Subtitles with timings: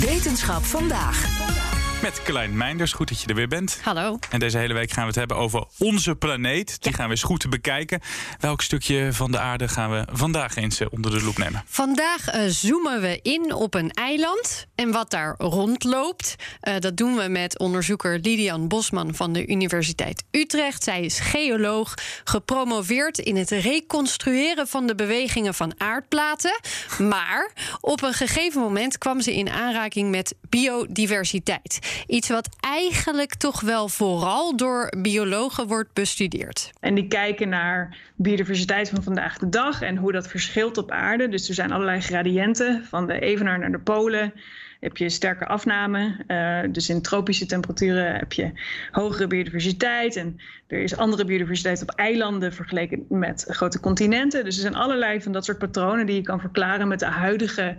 [0.00, 1.37] Wetenschap vandaag.
[2.02, 3.80] Met Klein Meinders, goed dat je er weer bent.
[3.82, 4.18] Hallo.
[4.30, 6.82] En deze hele week gaan we het hebben over onze planeet.
[6.82, 8.00] Die gaan we eens goed bekijken.
[8.40, 11.62] Welk stukje van de aarde gaan we vandaag eens eh, onder de loep nemen?
[11.66, 16.36] Vandaag uh, zoomen we in op een eiland en wat daar rondloopt.
[16.62, 20.82] Uh, dat doen we met onderzoeker Lidian Bosman van de Universiteit Utrecht.
[20.82, 26.60] Zij is geoloog, gepromoveerd in het reconstrueren van de bewegingen van aardplaten.
[26.98, 31.78] Maar op een gegeven moment kwam ze in aanraking met biodiversiteit.
[32.06, 36.70] Iets wat eigenlijk toch wel vooral door biologen wordt bestudeerd.
[36.80, 41.28] En die kijken naar biodiversiteit van vandaag de dag en hoe dat verschilt op aarde.
[41.28, 44.32] Dus er zijn allerlei gradiënten van de evenaar naar de polen
[44.80, 46.16] heb je sterke afname.
[46.26, 48.52] Uh, dus in tropische temperaturen heb je
[48.90, 50.16] hogere biodiversiteit.
[50.16, 54.44] En er is andere biodiversiteit op eilanden vergeleken met grote continenten.
[54.44, 57.76] Dus er zijn allerlei van dat soort patronen die je kan verklaren met de huidige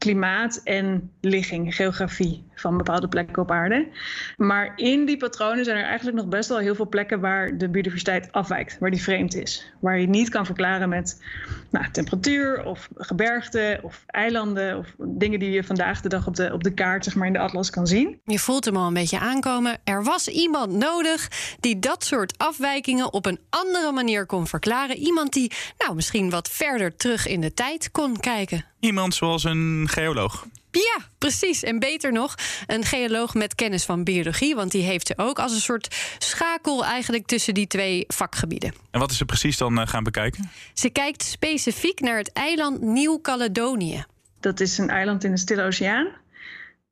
[0.00, 3.88] klimaat en ligging, geografie van bepaalde plekken op aarde.
[4.36, 7.68] Maar in die patronen zijn er eigenlijk nog best wel heel veel plekken waar de
[7.68, 9.72] biodiversiteit afwijkt, waar die vreemd is.
[9.80, 11.22] Waar je niet kan verklaren met
[11.70, 16.52] nou, temperatuur of gebergte of eilanden of dingen die je vandaag de dag op de,
[16.52, 18.20] op de kaart, zeg maar in de atlas kan zien.
[18.24, 19.78] Je voelt hem al een beetje aankomen.
[19.84, 21.28] Er was iemand nodig
[21.60, 24.96] die dat soort afwijkingen op een andere manier kon verklaren.
[24.96, 28.69] Iemand die nou misschien wat verder terug in de tijd kon kijken.
[28.80, 30.46] Iemand zoals een geoloog.
[30.70, 31.62] Ja, precies.
[31.62, 32.34] En beter nog,
[32.66, 36.84] een geoloog met kennis van biologie, want die heeft ze ook als een soort schakel
[36.84, 38.74] eigenlijk tussen die twee vakgebieden.
[38.90, 40.50] En wat is ze precies dan uh, gaan bekijken?
[40.74, 44.04] Ze kijkt specifiek naar het eiland Nieuw-Caledonië.
[44.40, 46.08] Dat is een eiland in de Stille Oceaan.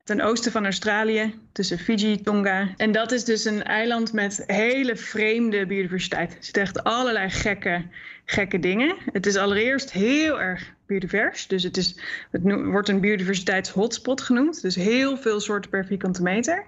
[0.03, 2.73] Ten oosten van Australië, tussen Fiji, Tonga.
[2.77, 6.31] En dat is dus een eiland met hele vreemde biodiversiteit.
[6.31, 7.85] Er zitten echt allerlei gekke,
[8.25, 8.95] gekke dingen.
[9.11, 11.47] Het is allereerst heel erg biodivers.
[11.47, 11.95] Dus het, is,
[12.31, 14.61] het wordt een biodiversiteitshotspot genoemd.
[14.61, 16.65] Dus heel veel soorten per vierkante meter.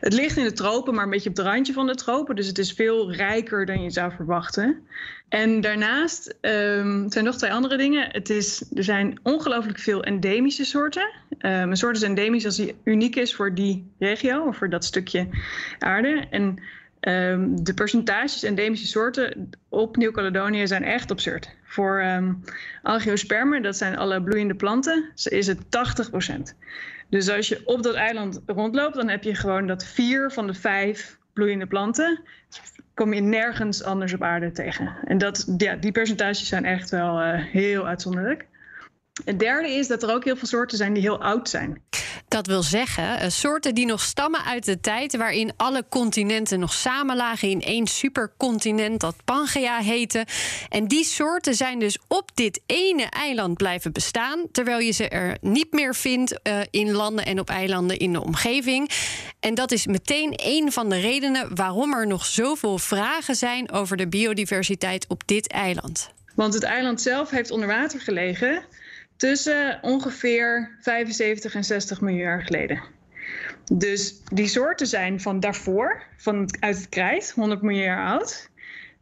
[0.00, 2.36] Het ligt in de tropen, maar een beetje op het randje van de tropen.
[2.36, 4.86] Dus het is veel rijker dan je zou verwachten.
[5.28, 8.08] En daarnaast um, zijn nog twee andere dingen.
[8.10, 11.10] Het is, er zijn ongelooflijk veel endemische soorten.
[11.38, 14.84] Um, een soort is endemisch als die uniek is voor die regio of voor dat
[14.84, 15.28] stukje
[15.78, 16.26] aarde.
[16.30, 16.58] En
[17.08, 21.56] Um, de percentages endemische soorten op Nieuw-Caledonië zijn echt absurd.
[21.64, 22.44] Voor um,
[22.82, 25.60] angiospermen, dat zijn alle bloeiende planten, is het 80%.
[27.08, 30.54] Dus als je op dat eiland rondloopt, dan heb je gewoon dat vier van de
[30.54, 32.20] vijf bloeiende planten
[32.98, 34.96] kom je nergens anders op aarde tegen.
[35.04, 38.46] En dat, ja, die percentages zijn echt wel uh, heel uitzonderlijk.
[39.24, 41.82] Het derde is dat er ook heel veel soorten zijn die heel oud zijn.
[42.28, 47.16] Dat wil zeggen, soorten die nog stammen uit de tijd waarin alle continenten nog samen
[47.16, 50.26] lagen in één supercontinent dat Pangea heette.
[50.68, 55.36] En die soorten zijn dus op dit ene eiland blijven bestaan, terwijl je ze er
[55.40, 58.90] niet meer vindt uh, in landen en op eilanden in de omgeving.
[59.40, 63.96] En dat is meteen een van de redenen waarom er nog zoveel vragen zijn over
[63.96, 66.10] de biodiversiteit op dit eiland.
[66.34, 68.62] Want het eiland zelf heeft onder water gelegen
[69.18, 72.82] tussen ongeveer 75 en 60 miljoen jaar geleden.
[73.72, 78.50] Dus die soorten zijn van daarvoor, van uit het krijt, 100 miljoen jaar oud.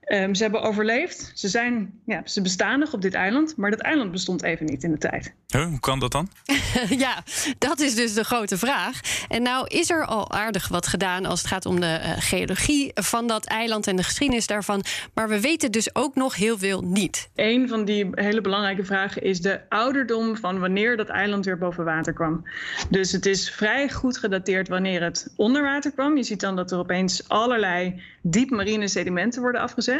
[0.06, 1.30] Um, ze hebben overleefd.
[1.34, 4.82] Ze, zijn, ja, ze bestaan nog op dit eiland, maar dat eiland bestond even niet
[4.82, 5.34] in de tijd.
[5.46, 6.28] Huh, hoe kan dat dan?
[7.06, 7.22] ja,
[7.58, 9.00] dat is dus de grote vraag.
[9.28, 12.90] En nou is er al aardig wat gedaan als het gaat om de uh, geologie
[12.94, 14.84] van dat eiland en de geschiedenis daarvan.
[15.14, 17.28] Maar we weten dus ook nog heel veel niet.
[17.34, 21.84] Een van die hele belangrijke vragen is de ouderdom van wanneer dat eiland weer boven
[21.84, 22.48] water kwam.
[22.90, 26.16] Dus het is vrij goed gedateerd wanneer het onder water kwam.
[26.16, 29.96] Je ziet dan dat er opeens allerlei diepmarine sedimenten worden afgezet.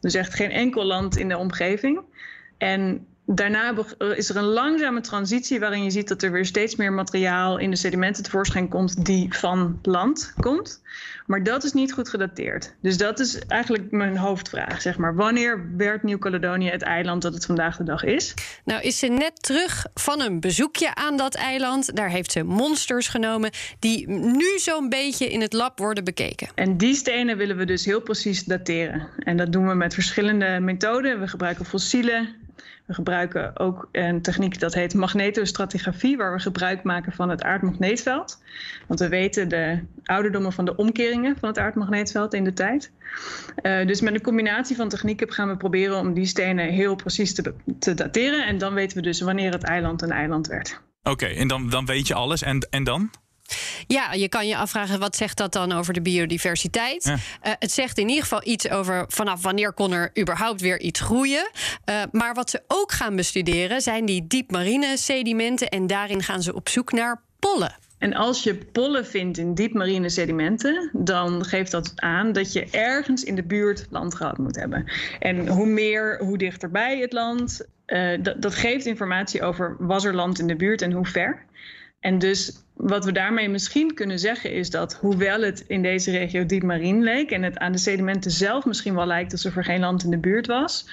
[0.00, 2.00] Dus echt geen enkel land in de omgeving.
[2.58, 3.74] En daarna
[4.16, 7.70] is er een langzame transitie waarin je ziet dat er weer steeds meer materiaal in
[7.70, 10.80] de sedimenten tevoorschijn komt die van land komt.
[11.26, 12.74] Maar dat is niet goed gedateerd.
[12.80, 15.14] Dus dat is eigenlijk mijn hoofdvraag, zeg maar.
[15.14, 18.34] Wanneer werd Nieuw-Caledonië het eiland dat het vandaag de dag is?
[18.64, 21.96] Nou is ze net terug van een bezoekje aan dat eiland.
[21.96, 26.48] Daar heeft ze monsters genomen die nu zo'n beetje in het lab worden bekeken.
[26.54, 29.08] En die stenen willen we dus heel precies dateren.
[29.18, 31.20] En dat doen we met verschillende methoden.
[31.20, 32.34] We gebruiken fossielen,
[32.88, 38.42] We gebruiken ook een techniek dat heet magnetostratigrafie, waar we gebruik maken van het aardmagneetveld.
[38.86, 42.92] Want we weten de ouderdommen van de omkeringen van het aardmagneetveld in de tijd.
[43.62, 47.34] Uh, dus met een combinatie van technieken gaan we proberen om die stenen heel precies
[47.34, 48.46] te, te dateren.
[48.46, 50.80] En dan weten we dus wanneer het eiland een eiland werd.
[51.02, 52.42] Oké, en dan, dan weet je alles.
[52.42, 53.10] En, en dan?
[53.86, 57.04] Ja, je kan je afvragen wat zegt dat dan over de biodiversiteit.
[57.04, 57.12] Ja.
[57.12, 61.00] Uh, het zegt in ieder geval iets over vanaf wanneer kon er überhaupt weer iets
[61.00, 61.50] groeien.
[61.84, 66.54] Uh, maar wat ze ook gaan bestuderen zijn die diepmarine sedimenten en daarin gaan ze
[66.54, 67.76] op zoek naar pollen.
[67.98, 73.24] En als je pollen vindt in diepmarine sedimenten, dan geeft dat aan dat je ergens
[73.24, 74.84] in de buurt land gehad moet hebben.
[75.18, 80.14] En hoe meer, hoe dichterbij het land, uh, dat, dat geeft informatie over was er
[80.14, 81.46] land in de buurt en hoe ver.
[82.00, 86.46] En dus wat we daarmee misschien kunnen zeggen is dat, hoewel het in deze regio
[86.46, 89.80] diep marien leek en het aan de sedimenten zelf misschien wel lijkt alsof er geen
[89.80, 90.86] land in de buurt was,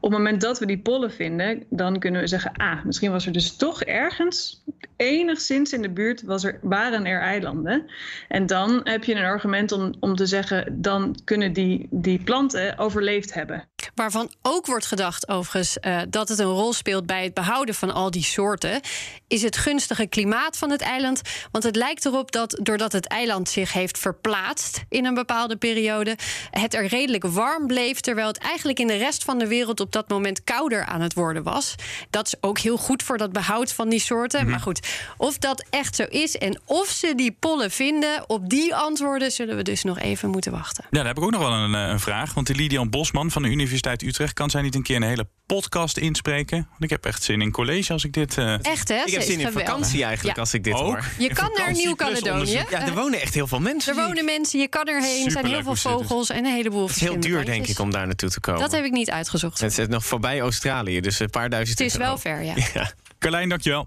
[0.00, 3.26] op het moment dat we die pollen vinden, dan kunnen we zeggen, ah, misschien was
[3.26, 4.62] er dus toch ergens,
[4.96, 7.90] enigszins in de buurt, was er, waren er eilanden.
[8.28, 12.78] En dan heb je een argument om, om te zeggen, dan kunnen die, die planten
[12.78, 13.68] overleefd hebben.
[13.94, 17.90] Waarvan ook wordt gedacht, overigens, uh, dat het een rol speelt bij het behouden van
[17.90, 18.80] al die soorten,
[19.28, 21.20] is het gunstige klimaat van het eiland.
[21.50, 26.16] Want het lijkt erop dat doordat het eiland zich heeft verplaatst in een bepaalde periode,
[26.50, 29.92] het er redelijk warm bleef, terwijl het eigenlijk in de rest van de wereld op
[29.92, 31.74] dat moment kouder aan het worden was.
[32.10, 34.38] Dat is ook heel goed voor dat behoud van die soorten.
[34.38, 34.54] Mm -hmm.
[34.54, 38.74] Maar goed, of dat echt zo is en of ze die pollen vinden, op die
[38.74, 40.84] antwoorden zullen we dus nog even moeten wachten.
[40.90, 42.34] Ja, daar heb ik ook nog wel een, een vraag.
[42.34, 45.26] Want die Lidian Bosman van de Universiteit Utrecht kan zij niet een keer een hele
[45.54, 46.66] podcast inspreken?
[46.70, 48.36] Want ik heb echt zin in college als ik dit.
[48.36, 48.64] Uh...
[48.64, 49.02] Echt, hè?
[49.04, 50.42] Ik heb zin in vakantie eigenlijk Ja.
[50.42, 50.80] als ik dit Ook?
[50.80, 51.04] hoor.
[51.18, 52.64] Je kan naar Nieuw-Caledonië.
[52.70, 53.96] Ja, er wonen echt heel veel mensen.
[53.96, 55.24] er wonen mensen, je kan erheen.
[55.24, 57.78] Er zijn heel veel zit vogels en een heleboel Het is heel duur, denk ik,
[57.78, 58.60] om daar naartoe te komen.
[58.60, 59.60] Dat heb ik niet uitgezocht.
[59.60, 62.06] Het is nog voorbij Australië, dus een paar duizend Het is euro.
[62.06, 62.54] wel ver, ja.
[62.74, 62.92] Ja.
[63.18, 63.86] Carlijn, dankjewel.